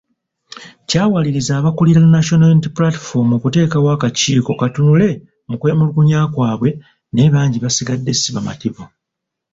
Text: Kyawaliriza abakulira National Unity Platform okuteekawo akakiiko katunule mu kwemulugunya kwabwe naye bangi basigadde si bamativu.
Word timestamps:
Kyawaliriza 0.87 1.51
abakulira 1.59 1.99
National 2.15 2.51
Unity 2.53 2.69
Platform 2.77 3.27
okuteekawo 3.37 3.87
akakiiko 3.95 4.51
katunule 4.61 5.09
mu 5.49 5.55
kwemulugunya 5.61 6.19
kwabwe 6.33 6.69
naye 7.11 7.29
bangi 7.35 7.57
basigadde 7.63 8.11
si 8.15 8.29
bamativu. 8.35 8.83